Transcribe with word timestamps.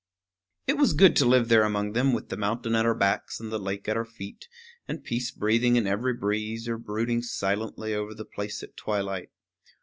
It 0.65 0.77
was 0.79 0.93
good 0.93 1.15
to 1.17 1.25
live 1.25 1.47
there 1.47 1.61
among 1.61 1.91
them, 1.93 2.11
with 2.11 2.29
the 2.29 2.35
mountain 2.35 2.73
at 2.73 2.87
our 2.87 2.95
backs 2.95 3.39
and 3.39 3.51
the 3.51 3.59
lake 3.59 3.87
at 3.87 3.95
our 3.95 4.03
feet, 4.03 4.47
and 4.87 5.03
peace 5.03 5.29
breathing 5.29 5.75
in 5.75 5.85
every 5.85 6.15
breeze 6.15 6.67
or 6.67 6.79
brooding 6.79 7.21
silently 7.21 7.93
over 7.93 8.15
the 8.15 8.25
place 8.25 8.63
at 8.63 8.75
twilight. 8.75 9.29